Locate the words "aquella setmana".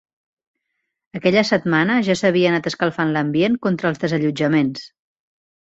1.19-1.99